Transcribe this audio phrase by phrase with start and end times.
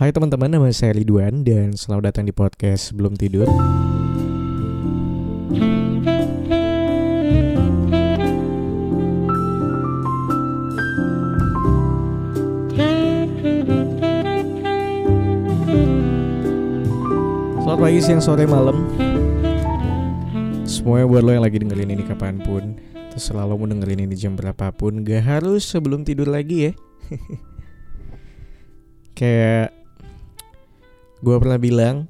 [0.00, 3.44] Hai teman-teman, nama saya Ridwan dan selamat datang di podcast Sebelum Tidur.
[17.60, 18.88] Selamat pagi, siang, sore, malam.
[20.64, 22.80] Semuanya buat lo yang lagi dengerin ini kapan pun
[23.12, 26.72] Terserah lo mau dengerin ini jam berapapun Gak harus sebelum tidur lagi ya
[29.20, 29.79] Kayak
[31.20, 32.08] Gue pernah bilang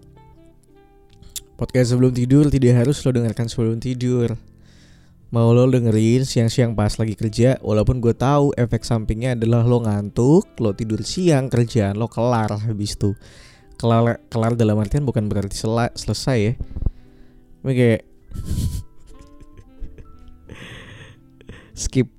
[1.59, 4.39] Podcast sebelum tidur tidak harus lo dengarkan sebelum tidur.
[5.35, 10.47] Mau lo dengerin siang-siang pas lagi kerja Walaupun gue tahu efek sampingnya adalah lo ngantuk
[10.59, 13.19] Lo tidur siang kerjaan lo kelar habis itu.
[13.77, 16.53] Kelar, kelar dalam artian bukan berarti sel selesai ya.
[17.61, 18.03] Tapi kayak
[21.83, 22.11] Skip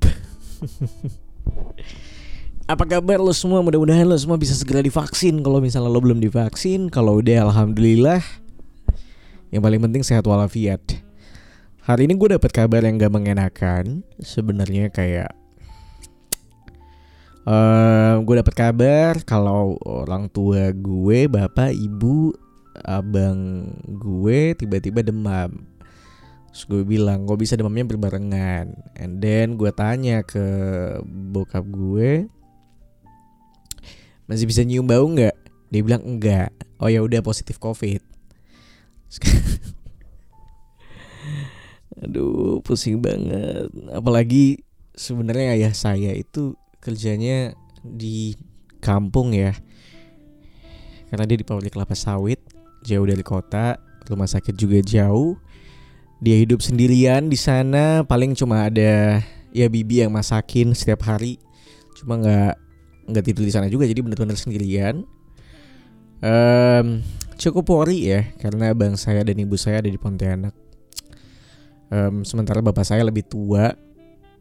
[2.71, 3.59] Apa kabar lo semua?
[3.59, 5.43] Mudah-mudahan lo semua bisa segera divaksin.
[5.43, 8.23] Kalau misalnya lo belum divaksin Kalau udah Alhamdulillah.
[9.51, 10.79] Yang paling penting sehat walafiat.
[11.83, 14.07] Hari ini gue dapet kabar yang gak mengenakan.
[14.23, 15.35] Sebenarnya kayak
[17.43, 22.31] uh, Gue dapet kabar Kalau orang tua gue Bapak, ibu
[22.87, 25.67] Abang gue tiba-tiba demam.
[26.55, 28.95] Terus gue bilang kok bisa demamnya berbarengan?
[28.95, 30.39] And then gue tanya ke
[31.35, 32.31] bokap gue
[34.31, 35.35] Masih bisa nyium bau nggak?
[35.75, 36.55] Dia bilang enggak.
[36.79, 37.99] Oh ya udah positif covid.
[42.07, 43.67] Aduh pusing banget.
[43.91, 44.63] Apalagi
[44.95, 47.51] sebenarnya ayah saya itu kerjanya
[47.83, 48.39] di
[48.79, 49.51] kampung ya.
[51.11, 52.39] Karena dia di pabrik kelapa sawit
[52.87, 53.75] Jauh dari kota
[54.07, 55.35] Rumah sakit juga jauh.
[56.23, 59.19] Dia hidup sendirian di sana paling cuma ada
[59.51, 61.35] ya bibi yang masakin setiap hari.
[61.99, 62.70] Cuma nggak
[63.07, 65.05] nggak tidur di sana juga jadi benar-benar sendirian
[66.21, 67.01] um,
[67.39, 70.53] cukup worry ya karena bang saya dan ibu saya ada di Pontianak
[71.89, 73.73] um, sementara bapak saya lebih tua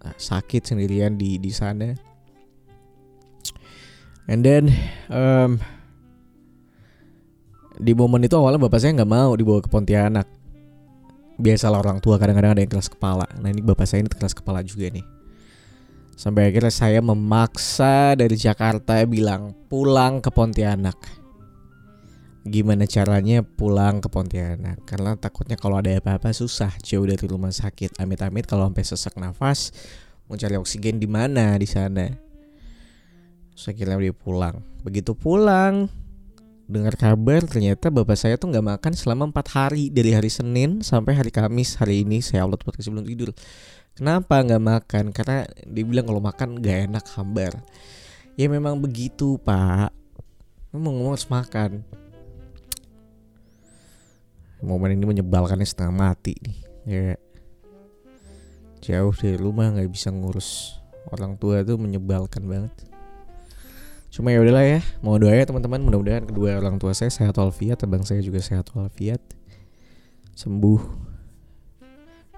[0.01, 1.93] sakit sendirian di di sana
[4.29, 4.73] and then
[5.13, 5.61] um,
[7.81, 10.41] di momen itu awalnya bapak saya nggak mau dibawa ke Pontianak
[11.41, 13.25] biasalah orang tua kadang-kadang ada yang keras kepala.
[13.41, 15.03] Nah ini bapak saya ini keras kepala juga nih.
[16.21, 21.01] Sampai akhirnya saya memaksa dari Jakarta bilang pulang ke Pontianak.
[22.45, 24.85] Gimana caranya pulang ke Pontianak?
[24.85, 27.97] Karena takutnya kalau ada apa-apa susah jauh dari rumah sakit.
[27.97, 29.73] Amit-amit kalau sampai sesak nafas
[30.29, 32.13] mau cari oksigen di mana di sana.
[33.57, 34.61] Saya kira dia pulang.
[34.85, 35.89] Begitu pulang,
[36.71, 41.19] dengar kabar ternyata bapak saya tuh nggak makan selama empat hari dari hari Senin sampai
[41.19, 43.35] hari Kamis hari ini saya upload podcast sebelum tidur
[43.97, 45.05] kenapa nggak makan?
[45.15, 47.53] Karena dia bilang kalau makan nggak enak hambar.
[48.35, 49.95] Ya memang begitu pak.
[50.71, 51.83] Ngomong-ngomong harus makan.
[54.61, 57.17] Momen ini menyebalkannya setengah mati nih ya
[58.81, 60.81] jauh dari rumah nggak bisa ngurus.
[61.13, 62.73] Orang tua tuh menyebalkan banget.
[64.11, 67.79] Cuma ya udahlah ya, mau doa ya teman-teman, mudah-mudahan kedua orang tua saya sehat walafiat,
[67.87, 69.23] abang saya juga sehat walafiat,
[70.35, 71.10] sembuh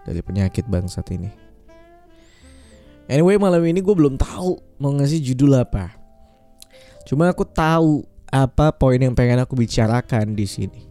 [0.07, 1.31] dari penyakit bangsat ini.
[3.11, 5.93] Anyway, malam ini gue belum tahu mau ngasih judul apa.
[7.05, 10.87] Cuma aku tahu apa poin yang pengen aku bicarakan di sini.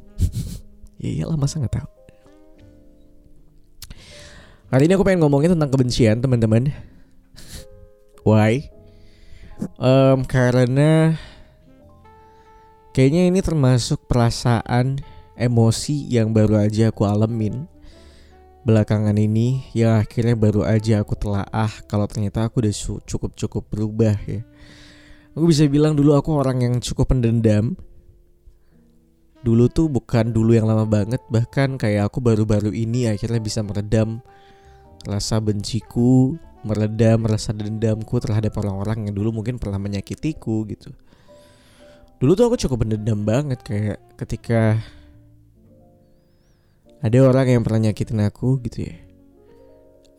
[1.01, 1.89] ya iyalah masa nggak tahu.
[4.72, 6.72] Hari ini aku pengen ngomongin tentang kebencian teman-teman.
[8.28, 8.81] Why?
[9.78, 11.16] um, karena
[12.95, 15.01] kayaknya ini termasuk perasaan
[15.38, 17.66] emosi yang baru aja aku alamin
[18.61, 22.73] belakangan ini yang akhirnya baru aja aku telaah kalau ternyata aku udah
[23.05, 24.45] cukup cukup berubah ya
[25.33, 27.73] aku bisa bilang dulu aku orang yang cukup pendendam
[29.41, 34.22] dulu tuh bukan dulu yang lama banget bahkan kayak aku baru-baru ini akhirnya bisa meredam
[35.09, 40.93] rasa benciku meredam rasa dendamku terhadap orang-orang yang dulu mungkin pernah menyakitiku gitu.
[42.22, 44.78] Dulu tuh aku cukup mendendam banget kayak ketika
[47.02, 48.96] ada orang yang pernah nyakitin aku gitu ya.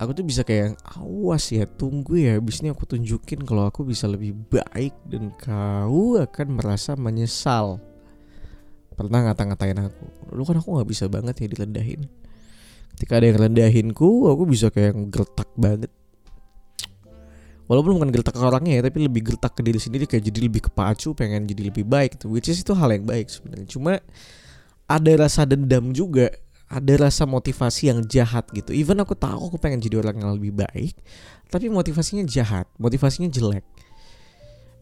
[0.02, 4.10] Aku tuh bisa kayak awas ya tunggu ya abis ini aku tunjukin kalau aku bisa
[4.10, 7.78] lebih baik dan kau akan merasa menyesal.
[8.98, 10.04] Pernah ngata-ngatain aku.
[10.34, 12.10] Dulu kan aku nggak bisa banget ya direndahin.
[12.98, 15.88] Ketika ada yang rendahinku, aku bisa kayak gertak banget
[17.72, 20.68] walaupun bukan gertak ke orangnya ya tapi lebih gertak ke diri sendiri kayak jadi lebih
[20.68, 23.96] kepacu pengen jadi lebih baik gitu which is itu hal yang baik sebenarnya cuma
[24.84, 26.28] ada rasa dendam juga
[26.72, 28.72] ada rasa motivasi yang jahat gitu.
[28.72, 30.96] Even aku tahu aku pengen jadi orang yang lebih baik
[31.52, 33.60] tapi motivasinya jahat motivasinya jelek.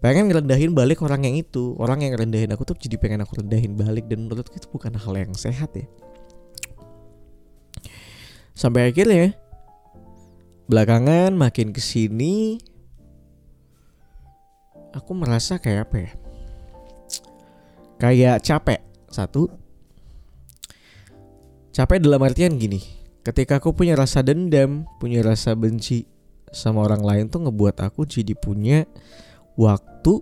[0.00, 1.76] Pengen ngerendahin balik orang yang itu.
[1.76, 5.12] Orang yang rendahin aku tuh jadi pengen aku rendahin balik dan menurutku itu bukan hal
[5.12, 5.84] yang sehat ya.
[8.56, 9.36] Sampai akhirnya
[10.70, 12.62] belakangan makin ke sini
[14.96, 16.12] aku merasa kayak apa ya?
[18.00, 18.80] Kayak capek.
[19.10, 19.52] Satu
[21.80, 22.84] capek dalam artian gini
[23.24, 26.04] ketika aku punya rasa dendam punya rasa benci
[26.52, 28.84] sama orang lain tuh ngebuat aku jadi punya
[29.56, 30.20] waktu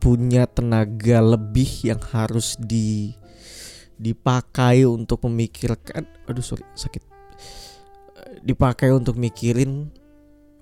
[0.00, 3.12] punya tenaga lebih yang harus di
[4.00, 7.04] dipakai untuk memikirkan aduh sorry sakit.
[8.40, 9.92] Dipakai untuk mikirin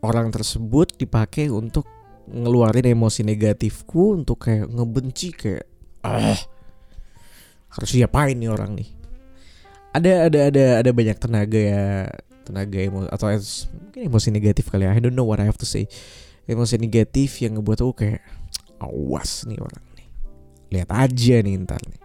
[0.03, 1.87] orang tersebut dipakai untuk
[2.27, 5.69] ngeluarin emosi negatifku untuk kayak ngebenci kayak
[6.03, 6.41] ah
[7.71, 8.96] harus diapain nih orang nih
[9.97, 11.85] ada ada ada ada banyak tenaga ya
[12.45, 13.27] tenaga emosi atau
[13.81, 14.93] mungkin emosi negatif kali ya.
[14.93, 15.89] I don't know what I have to say.
[16.47, 18.23] Emosi negatif yang ngebuat aku kayak
[18.79, 20.09] awas nih orang nih.
[20.79, 22.03] Lihat aja nih ntar nih.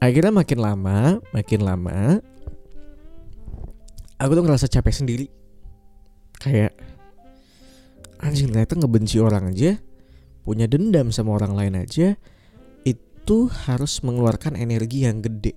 [0.00, 0.98] Akhirnya makin lama
[1.32, 2.20] makin lama
[4.16, 5.26] aku tuh ngerasa capek sendiri.
[6.40, 6.72] Kayak
[8.22, 9.76] anjing ternyata ngebenci orang aja
[10.44, 12.16] punya dendam sama orang lain aja
[13.24, 15.56] itu harus mengeluarkan energi yang gede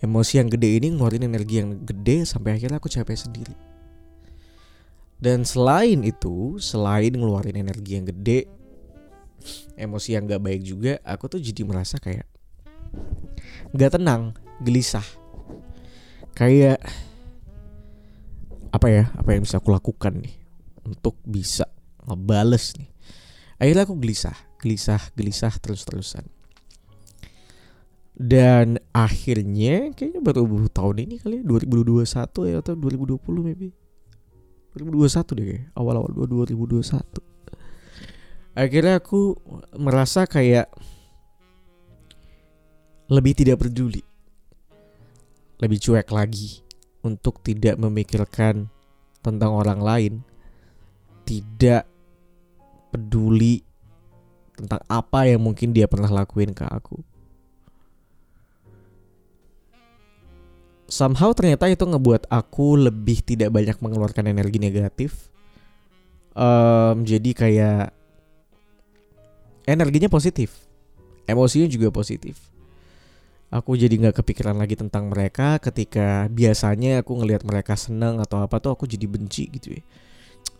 [0.00, 3.68] emosi yang gede ini ngeluarin energi yang gede sampai akhirnya aku capek sendiri
[5.18, 8.46] dan selain itu, selain ngeluarin energi yang gede,
[9.74, 12.26] emosi yang gak baik juga, aku tuh jadi merasa kayak
[13.74, 15.02] gak tenang, gelisah.
[16.38, 16.78] Kayak
[18.70, 19.10] apa ya?
[19.18, 20.38] Apa yang bisa aku lakukan nih
[20.86, 21.66] untuk bisa
[22.06, 22.90] ngebales nih?
[23.58, 26.26] Akhirnya aku gelisah, gelisah, gelisah terus-terusan.
[28.18, 33.70] Dan akhirnya kayaknya baru tahun ini kali ya 2021 ya atau 2020 maybe.
[34.74, 37.28] 2021 deh awal-awal 2021
[38.58, 39.38] akhirnya aku
[39.78, 40.66] merasa kayak
[43.06, 44.02] lebih tidak peduli.
[45.62, 46.62] Lebih cuek lagi
[47.06, 48.66] untuk tidak memikirkan
[49.22, 50.14] tentang orang lain.
[51.22, 51.82] Tidak
[52.90, 53.67] peduli
[54.58, 56.98] tentang apa yang mungkin dia pernah lakuin ke aku
[60.88, 65.28] somehow ternyata itu ngebuat aku lebih tidak banyak mengeluarkan energi negatif.
[66.32, 67.92] Um, jadi kayak
[69.68, 70.64] energinya positif,
[71.28, 72.40] emosinya juga positif.
[73.48, 78.60] Aku jadi nggak kepikiran lagi tentang mereka ketika biasanya aku ngelihat mereka senang atau apa
[78.60, 79.82] tuh aku jadi benci gitu ya.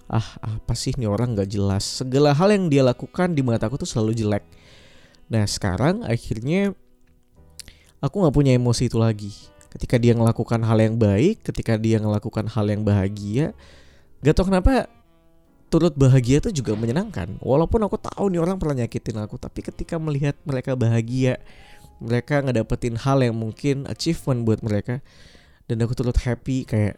[0.08, 2.05] Ah apa sih nih orang nggak jelas.
[2.05, 4.44] Segala hal yang dia lakukan di mata aku tuh selalu jelek.
[5.28, 6.72] Nah sekarang akhirnya
[8.00, 9.32] aku nggak punya emosi itu lagi
[9.69, 13.52] ketika dia melakukan hal yang baik, ketika dia melakukan hal yang bahagia,
[14.25, 14.88] gak tau kenapa
[15.69, 17.37] turut bahagia itu juga menyenangkan.
[17.44, 21.37] Walaupun aku tahu nih orang pernah nyakitin aku, tapi ketika melihat mereka bahagia,
[22.00, 25.05] mereka ngedapetin hal yang mungkin achievement buat mereka,
[25.69, 26.96] dan aku turut happy kayak,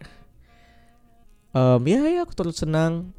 [1.55, 3.15] um, ya ya aku turut senang.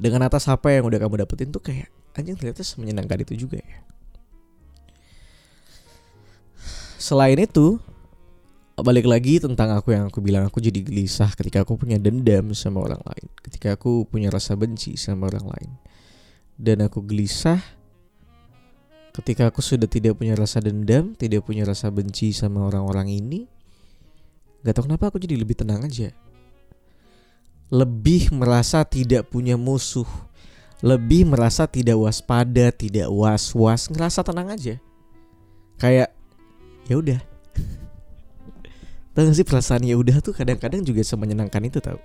[0.00, 3.78] Dengan atas apa yang udah kamu dapetin tuh kayak anjing ternyata semenyenangkan itu juga ya.
[7.00, 7.80] selain itu
[8.76, 12.80] balik lagi tentang aku yang aku bilang aku jadi gelisah ketika aku punya dendam sama
[12.80, 15.72] orang lain ketika aku punya rasa benci sama orang lain.
[16.60, 17.56] Dan aku gelisah
[19.16, 23.48] ketika aku sudah tidak punya rasa dendam tidak punya rasa benci sama orang-orang ini.
[24.60, 26.12] Gak tau kenapa aku jadi lebih tenang aja
[27.70, 30.06] lebih merasa tidak punya musuh
[30.80, 34.80] lebih merasa tidak waspada tidak was-was ngerasa tenang aja.
[35.76, 36.08] Kayak
[36.88, 37.20] ya udah.
[39.12, 42.00] Tahu sih perasaan ya udah tuh kadang-kadang juga semenyenangkan itu tau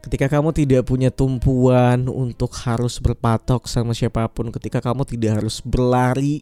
[0.00, 5.60] ketika kamu tidak punya tumpuan untuk harus berpatok sama siapa pun ketika kamu tidak harus
[5.60, 6.40] berlari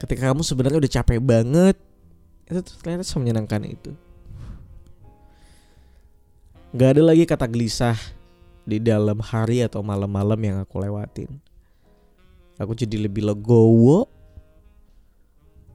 [0.00, 1.76] ketika kamu sebenarnya udah capek banget
[2.48, 3.92] itu ternyata semenyenangkan itu
[6.76, 7.96] Gak ada lagi kata gelisah
[8.68, 11.40] di dalam hari atau malam-malam yang aku lewatin.
[12.60, 14.04] Aku jadi lebih legowo,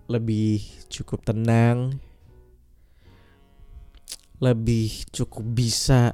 [0.06, 0.62] lebih
[0.94, 1.98] cukup tenang,
[4.38, 6.14] lebih cukup bisa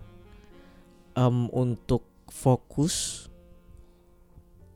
[1.12, 3.28] um, untuk fokus,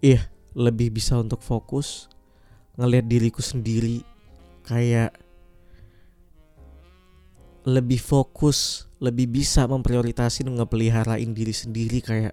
[0.04, 2.12] iya lebih bisa untuk fokus
[2.76, 4.04] ngelihat diriku sendiri
[4.68, 5.16] kayak
[7.64, 12.32] lebih fokus, lebih bisa memprioritasin ngepeliharain diri sendiri kayak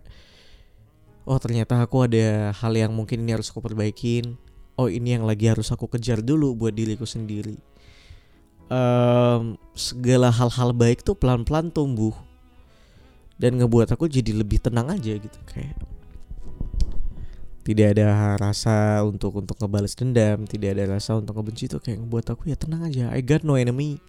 [1.27, 4.39] oh ternyata aku ada hal yang mungkin ini harus aku perbaikin.
[4.79, 7.59] Oh ini yang lagi harus aku kejar dulu buat diriku sendiri.
[8.71, 12.15] Um, segala hal-hal baik tuh pelan-pelan tumbuh.
[13.35, 15.75] Dan ngebuat aku jadi lebih tenang aja gitu kayak
[17.61, 22.27] tidak ada rasa untuk untuk ngebales dendam tidak ada rasa untuk ngebenci itu kayak ngebuat
[22.37, 23.12] aku ya tenang aja.
[23.12, 24.00] I got no enemy.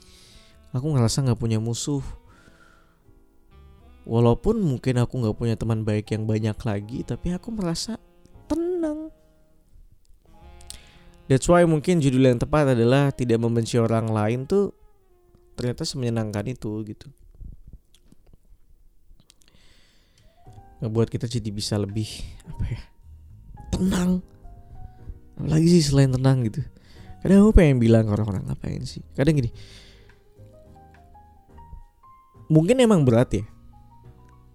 [0.72, 2.03] Aku ngerasa nggak punya musuh
[4.05, 8.01] walaupun mungkin aku nggak punya teman baik yang banyak lagi tapi aku merasa
[8.50, 9.13] tenang.
[11.29, 14.75] That's why mungkin judul yang tepat adalah tidak membenci orang lain tuh
[15.55, 17.08] ternyata semenyenangkan itu gitu.
[20.81, 22.10] Ngebuat kita jadi bisa lebih
[22.50, 22.81] apa ya
[23.70, 24.25] tenang.
[25.41, 26.65] Lagi sih selain tenang gitu.
[27.22, 29.05] Kadang aku pengen bilang ke orang-orang ngapain sih?
[29.13, 29.53] Kadang gini.
[32.51, 33.46] Mungkin emang berat ya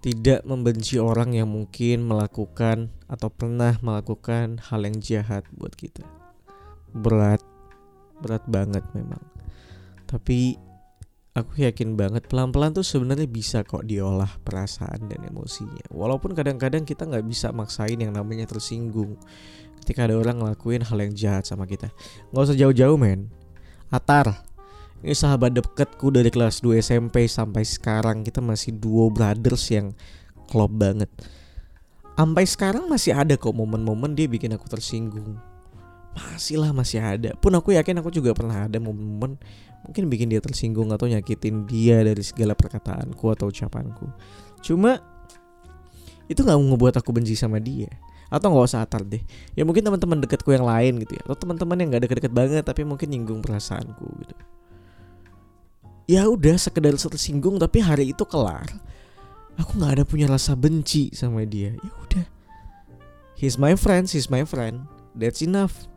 [0.07, 6.07] tidak membenci orang yang mungkin melakukan atau pernah melakukan hal yang jahat buat kita
[6.95, 7.43] berat
[8.23, 9.19] berat banget memang
[10.07, 10.55] tapi
[11.35, 15.85] aku yakin banget pelan-pelan tuh sebenarnya bisa kok diolah perasaan dan emosinya.
[15.93, 19.21] Walaupun kadang-kadang kita nggak bisa maksain yang namanya tersinggung
[19.85, 21.93] ketika ada orang ngelakuin hal yang jahat sama kita.
[22.33, 23.29] Nggak usah jauh-jauh men.
[23.93, 24.33] Atar,
[25.07, 29.95] ini sahabat deketku dari kelas 2 SMP sampai sekarang kita masih duo brothers yang
[30.51, 31.07] klop banget.
[32.19, 35.39] Sampai sekarang masih ada kok momen-momen dia bikin aku tersinggung.
[36.11, 37.39] Masih lah masih ada.
[37.39, 39.39] Pun aku yakin aku juga pernah ada momen-momen
[39.87, 44.11] mungkin bikin dia tersinggung atau nyakitin dia dari segala perkataanku atau ucapanku.
[44.59, 44.99] Cuma
[46.27, 47.87] itu nggak ngebuat aku benci sama dia
[48.27, 49.23] atau nggak usah atar deh
[49.55, 52.83] ya mungkin teman-teman dekatku yang lain gitu ya atau teman-teman yang nggak deket-deket banget tapi
[52.83, 54.35] mungkin nyinggung perasaanku gitu
[56.07, 58.67] ya udah sekedar tersinggung tapi hari itu kelar.
[59.59, 61.75] Aku nggak ada punya rasa benci sama dia.
[61.75, 62.27] Ya udah.
[63.37, 64.87] He's my friend he's my friend.
[65.13, 65.91] That's enough.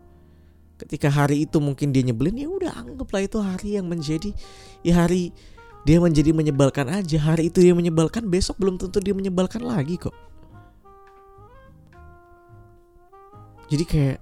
[0.80, 4.32] Ketika hari itu mungkin dia nyebelin ya udah anggaplah itu hari yang menjadi
[4.80, 5.36] ya hari
[5.84, 7.20] dia menjadi menyebalkan aja.
[7.20, 10.16] Hari itu dia menyebalkan besok belum tentu dia menyebalkan lagi kok.
[13.70, 14.20] Jadi kayak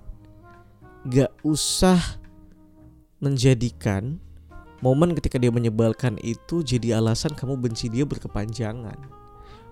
[1.08, 2.20] gak usah
[3.24, 4.20] menjadikan
[4.82, 8.98] momen ketika dia menyebalkan itu jadi alasan kamu benci dia berkepanjangan.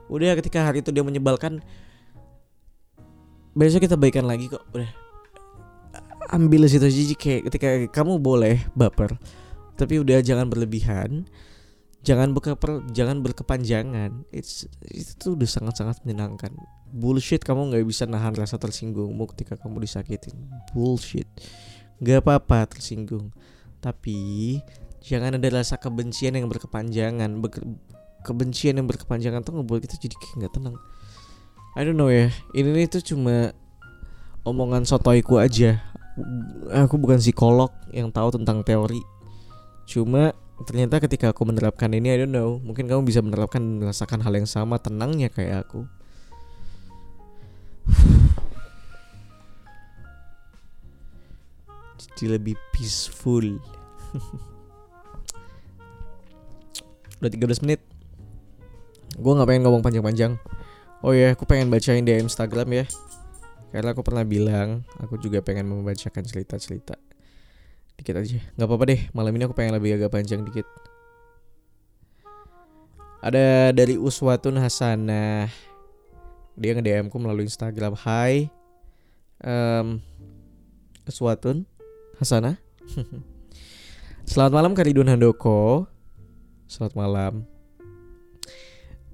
[0.09, 1.61] Udah ketika hari itu dia menyebalkan
[3.57, 4.61] besok kita baikan lagi kok.
[4.73, 4.89] Udah.
[6.33, 9.13] Ambil situ aja kayak ketika kamu boleh baper
[9.77, 11.29] tapi udah jangan berlebihan
[12.05, 14.29] jangan berkeper jangan berkepanjangan.
[14.29, 16.53] It's, itu udah sangat-sangat menyenangkan.
[16.89, 20.37] Bullshit kamu nggak bisa nahan rasa tersinggungmu ketika kamu disakitin.
[20.73, 21.29] Bullshit.
[22.01, 23.33] Nggak apa-apa tersinggung
[23.85, 24.17] tapi
[25.05, 27.37] jangan ada rasa kebencian yang berkepanjangan.
[27.37, 27.49] Be
[28.25, 30.81] kebencian yang berkepanjangan tuh ngebuat kita jadi kayak nggak tenang.
[31.77, 32.33] I don't know ya.
[32.57, 33.53] Ini tuh cuma
[34.41, 35.77] omongan sotoiku aja.
[36.73, 39.05] Aku bukan psikolog yang tahu tentang teori.
[39.85, 40.33] Cuma
[40.65, 42.57] ternyata ketika aku menerapkan ini I don't know.
[42.65, 45.85] Mungkin kamu bisa menerapkan dan merasakan hal yang sama tenangnya kayak aku.
[52.01, 53.61] Jadi lebih peaceful
[57.19, 57.81] udah 13 menit.
[59.15, 60.35] Gue nggak pengen ngomong panjang-panjang.
[61.05, 62.85] Oh ya yeah, aku pengen bacain di Instagram ya.
[63.71, 66.95] Karena aku pernah bilang aku juga pengen membacakan cerita-cerita.
[67.95, 68.39] Dikit aja.
[68.59, 70.67] Nggak apa-apa deh malam ini aku pengen lebih agak panjang dikit.
[73.23, 75.49] Ada dari Uswatun Hasanah.
[76.55, 77.95] Dia nge DM ku melalui Instagram.
[77.99, 78.51] Hai
[79.43, 79.99] um,
[81.07, 81.63] Uswatun
[82.19, 82.59] Hasanah.
[84.29, 85.94] Selamat malam Karidun Handoko
[86.65, 87.33] Selamat malam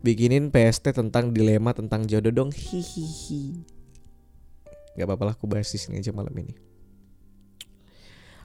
[0.01, 3.59] Bikinin PST tentang dilema tentang jodoh dong Hihihi
[4.95, 6.51] Gak apa-apa lah aku bahas di sini aja malam ini.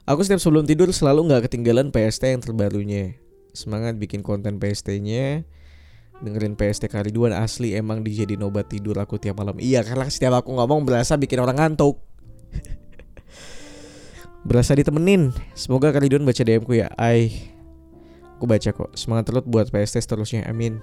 [0.07, 3.19] Aku setiap sebelum tidur selalu nggak ketinggalan PST yang terbarunya.
[3.51, 5.43] Semangat bikin konten PST-nya.
[6.23, 9.59] Dengerin PST Kariduan asli emang dijadi obat tidur aku tiap malam.
[9.59, 11.99] Iya karena setiap aku ngomong berasa bikin orang ngantuk.
[14.47, 15.35] berasa ditemenin.
[15.51, 16.87] Semoga Kariduan baca DM-ku ya.
[16.95, 17.51] Ay,
[18.37, 18.93] aku baca kok.
[18.93, 20.45] Semangat terus buat PST seterusnya.
[20.45, 20.77] Amin.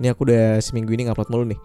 [0.00, 1.60] Ini aku udah seminggu ini ngupload mulu nih.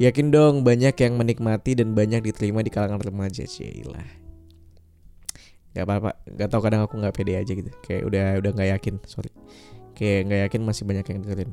[0.00, 4.00] Yakin dong banyak yang menikmati dan banyak diterima di kalangan remaja Cila
[5.76, 8.94] Gak apa-apa Gak tau kadang aku gak pede aja gitu Kayak udah udah gak yakin
[9.04, 9.28] Sorry
[9.92, 11.50] Kayak gak yakin masih banyak yang dengerin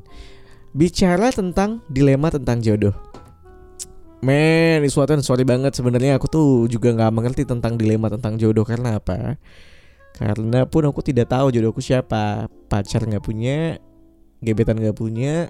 [0.72, 2.96] Bicara tentang dilema tentang jodoh
[4.20, 9.00] Men, suatu sorry banget sebenarnya aku tuh juga nggak mengerti tentang dilema tentang jodoh karena
[9.00, 9.40] apa?
[10.20, 13.80] Karena pun aku tidak tahu jodohku siapa, pacar nggak punya,
[14.44, 15.48] gebetan nggak punya,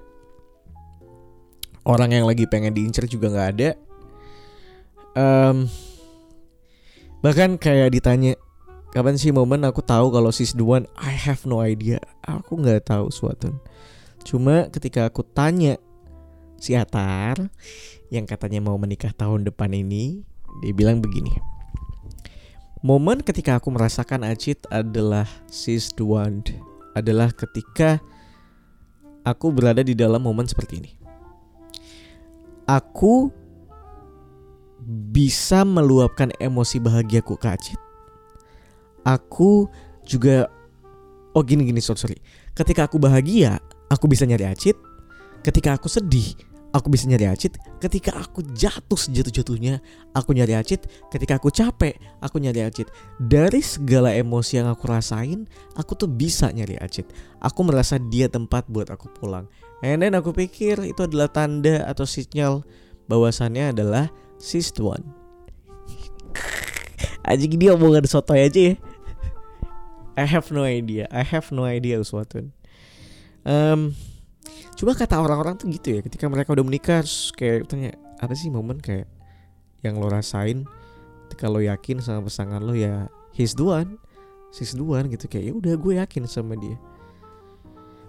[1.83, 3.71] orang yang lagi pengen diincar juga nggak ada.
[5.19, 5.67] Um,
[7.19, 8.39] bahkan kayak ditanya
[8.95, 11.99] kapan sih momen aku tahu kalau the one I have no idea.
[12.23, 13.51] Aku nggak tahu suatu
[14.25, 15.81] cuma ketika aku tanya
[16.61, 17.49] si Atar
[18.13, 20.21] yang katanya mau menikah tahun depan ini
[20.61, 21.33] dia bilang begini
[22.81, 26.43] momen ketika aku merasakan Acit adalah sis one
[26.97, 28.01] adalah ketika
[29.23, 30.93] aku berada di dalam momen seperti ini.
[32.67, 33.31] Aku
[34.87, 37.81] bisa meluapkan emosi bahagiaku ke Acit
[39.05, 39.69] aku
[40.05, 40.49] juga
[41.33, 42.19] oh gini gini sorry, sorry.
[42.57, 44.77] ketika aku bahagia aku bisa nyari Acit
[45.41, 46.37] ketika aku sedih
[46.71, 49.83] aku bisa nyari Acit ketika aku jatuh sejatuh-jatuhnya.
[50.15, 52.91] Aku nyari Acit ketika aku capek aku nyari Acit.
[53.19, 57.11] Dari segala emosi yang aku rasain aku tuh bisa nyari Acit.
[57.43, 59.51] Aku merasa dia tempat buat aku pulang.
[59.81, 62.63] And then aku pikir itu adalah tanda atau sinyal
[63.09, 65.03] bahwasannya adalah sis one.
[67.29, 68.75] Anjing dia omongan sotoy aja ya.
[70.21, 71.09] I have no idea.
[71.09, 72.53] I have no idea Uswatun.
[73.49, 73.97] Um,
[74.81, 77.05] Cuma kata orang-orang tuh gitu ya Ketika mereka udah menikah
[77.37, 79.05] kayak tanya Apa sih momen kayak
[79.85, 80.65] Yang lo rasain
[81.29, 82.73] Ketika lo yakin sama pasangan lo?
[82.73, 84.01] Ya He's the one
[84.51, 85.31] She's the one gitu.
[85.31, 86.75] Kayak ya udah gue yakin sama dia.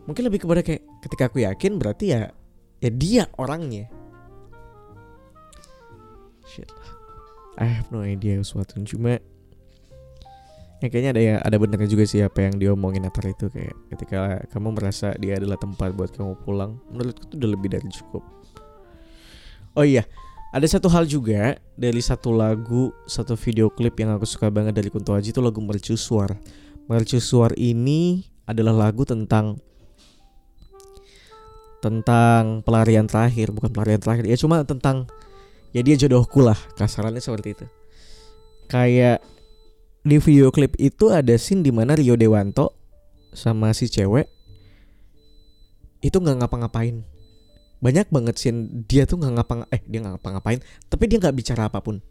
[0.10, 2.34] Mungkin lebih kepada kayak Ketika aku yakin berarti ya
[2.82, 3.86] Ya dia orangnya.
[6.50, 6.74] Shit.
[7.62, 9.22] I have no idea Uswatun Cuma
[10.82, 14.42] ya kayaknya ada ya ada benernya juga sih apa yang diomongin Natal itu kayak ketika
[14.50, 18.26] kamu merasa dia adalah tempat buat kamu pulang menurutku itu udah lebih dari cukup.
[19.78, 20.10] Oh iya
[20.52, 24.90] ada satu hal juga dari satu lagu satu video klip yang aku suka banget dari
[24.90, 26.34] Kunto Aji itu lagu Mercusuar.
[26.90, 29.62] Mercusuar ini adalah lagu tentang
[31.80, 35.10] tentang pelarian terakhir bukan pelarian terakhir ya cuma tentang
[35.74, 37.66] ya dia jodohku lah kasarannya seperti itu.
[38.66, 39.22] Kayak
[40.02, 42.74] di video klip itu ada scene di mana Rio Dewanto
[43.32, 44.28] sama si cewek
[46.02, 47.06] itu nggak ngapa-ngapain.
[47.82, 51.70] Banyak banget scene dia tuh nggak ngapa eh dia nggak ngapa-ngapain tapi dia nggak bicara
[51.70, 52.02] apa pun.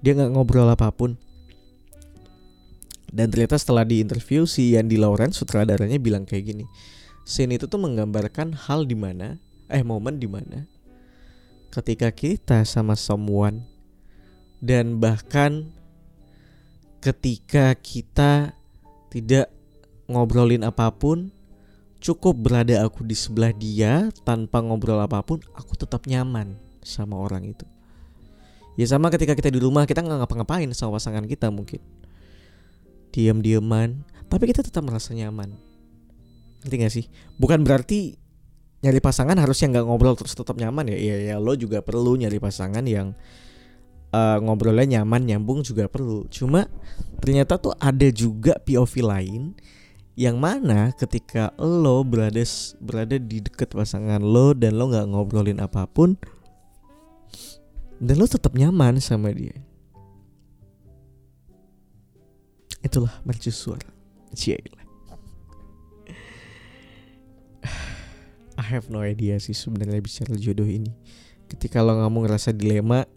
[0.00, 1.16] Dia nggak ngobrol apa pun.
[3.14, 6.66] Dan ternyata setelah di interview si Yandi Lawrence sutradaranya bilang kayak gini
[7.24, 9.40] scene itu tuh menggambarkan hal di mana
[9.72, 10.68] eh momen di mana
[11.72, 13.64] ketika kita sama someone
[14.60, 15.72] dan bahkan
[17.04, 18.56] ketika kita
[19.12, 19.52] tidak
[20.08, 21.28] ngobrolin apa pun,
[22.00, 27.44] cukup berada aku di sebelah dia tanpa ngobrol apa pun, aku tetap nyaman sama orang
[27.52, 27.68] itu.
[28.80, 31.78] Ya sama ketika kita di rumah kita nggak ngapa-ngapain sama pasangan kita mungkin.
[33.12, 35.54] Diam-diaman, tapi kita tetap merasa nyaman.
[36.64, 37.06] Ngerti gak sih?
[37.36, 38.16] Bukan berarti
[38.82, 40.96] nyari pasangan harusnya nggak ngobrol terus tetap nyaman ya.
[40.96, 43.12] Iya ya lo juga perlu nyari pasangan yang
[44.14, 46.30] uh, ngobrolnya nyaman nyambung juga perlu.
[46.30, 46.70] Cuma
[47.18, 49.42] ternyata tuh ada juga POV lain
[50.14, 52.46] yang mana ketika lo berada
[52.78, 56.14] berada di dekat pasangan lo dan lo nggak ngobrolin apa pun
[57.98, 59.58] dan lo tetap nyaman sama dia.
[62.84, 63.80] Itulah mercusuar
[64.36, 64.84] Cielah.
[68.60, 70.92] I have no idea sih sebenarnya bicara jodoh ini.
[71.48, 73.08] Ketika lo nggak mau ngerasa dilema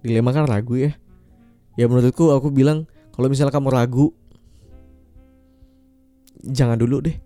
[0.00, 0.92] dilema kan ragu ya.
[1.76, 4.06] Ya menurutku aku bilang kalau misalnya kamu ragu
[6.44, 7.16] jangan dulu deh.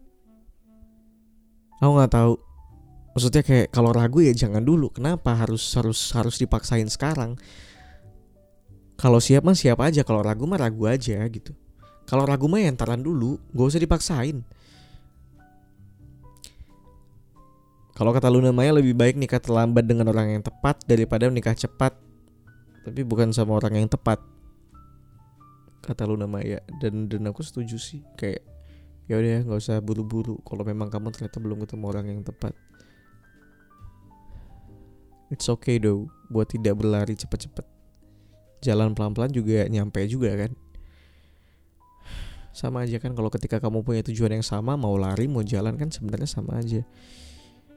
[1.81, 2.35] Aku nggak tahu.
[3.17, 4.93] Maksudnya kayak kalau ragu ya jangan dulu.
[4.93, 7.35] Kenapa harus harus harus dipaksain sekarang?
[9.01, 11.57] Kalau siap mah siap aja kalau ragu mah ragu aja gitu.
[12.05, 14.45] Kalau ragu mah ya entaran dulu gak usah dipaksain.
[17.97, 21.93] Kalau kata Luna Maya lebih baik nikah terlambat dengan orang yang tepat daripada nikah cepat
[22.81, 24.21] tapi bukan sama orang yang tepat.
[25.85, 26.65] Kata Luna Maya.
[26.81, 28.01] Dan dan aku setuju sih.
[28.17, 28.45] Kayak
[29.05, 30.41] ya udah nggak usah buru-buru.
[30.47, 32.57] Kalau memang kamu ternyata belum ketemu orang yang tepat.
[35.31, 37.63] It's okay though buat tidak berlari cepat-cepat.
[38.61, 40.53] Jalan pelan-pelan juga nyampe juga kan.
[42.51, 45.89] Sama aja kan kalau ketika kamu punya tujuan yang sama mau lari mau jalan kan
[45.93, 46.83] sebenarnya sama aja.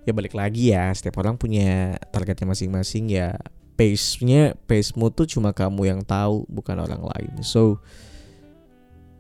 [0.04, 3.38] Ya balik lagi ya setiap orang punya targetnya masing-masing ya
[3.74, 7.34] pace-nya pace-mu tuh cuma kamu yang tahu bukan orang lain.
[7.42, 7.82] So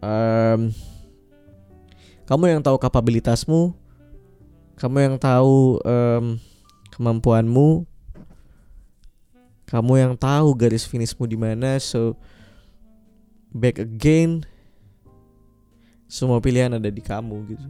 [0.03, 0.73] um,
[2.29, 3.75] kamu yang tahu kapabilitasmu
[4.73, 6.41] kamu yang tahu um,
[6.89, 7.85] kemampuanmu
[9.69, 12.13] kamu yang tahu garis finishmu di mana so
[13.53, 14.45] back again
[16.05, 17.67] semua pilihan ada di kamu gitu.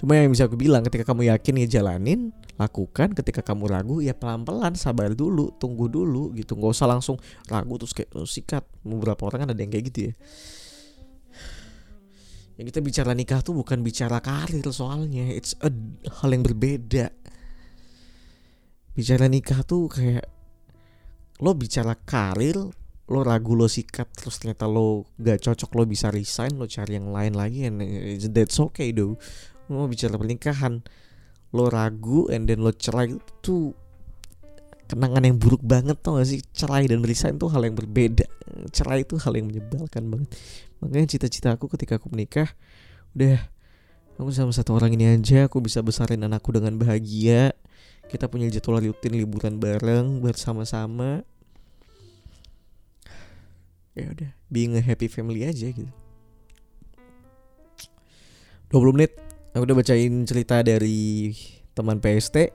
[0.00, 4.14] Cuma yang bisa aku bilang ketika kamu yakin ya jalanin lakukan ketika kamu ragu ya
[4.14, 6.54] pelan-pelan sabar dulu tunggu dulu gitu.
[6.54, 7.16] Nggak usah langsung
[7.50, 8.62] ragu terus kayak oh, sikat.
[8.86, 10.14] Beberapa orang kan ada yang kayak gitu ya.
[12.54, 15.70] Yang kita bicara nikah tuh bukan bicara karir soalnya, it's a
[16.22, 17.10] hal yang berbeda.
[18.94, 20.30] Bicara nikah tuh kayak
[21.42, 22.54] lo bicara karir,
[23.10, 27.10] lo ragu lo sikat terus ternyata lo gak cocok lo bisa resign lo cari yang
[27.10, 27.82] lain lagi and
[28.30, 29.18] that's okay though.
[29.66, 30.86] Lo bicara pernikahan
[31.54, 33.70] lo ragu and then lo cerai itu
[34.90, 36.42] kenangan yang buruk banget tau gak sih?
[36.52, 38.26] Cerai dan resign tuh hal yang berbeda.
[38.74, 40.28] Cerai itu hal yang menyebalkan banget.
[40.82, 42.50] Makanya cita-cita aku ketika aku menikah
[43.14, 43.38] udah
[44.18, 47.54] aku sama satu orang ini aja aku bisa besarin anakku dengan bahagia.
[48.04, 51.24] Kita punya jadwal rutin liburan bareng bersama-sama.
[53.94, 55.88] Ya udah being a happy family aja gitu.
[58.74, 59.14] 20 menit
[59.54, 61.30] aku udah bacain cerita dari
[61.72, 62.50] teman PST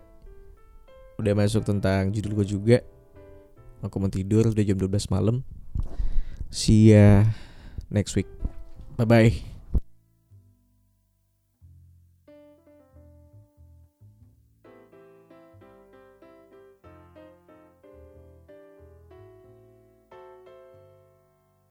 [1.20, 2.78] udah masuk tentang judul gue juga.
[3.84, 5.44] Aku mau tidur udah jam 12 malam.
[6.52, 7.28] See ya
[7.92, 8.28] next week.
[8.96, 9.59] Bye bye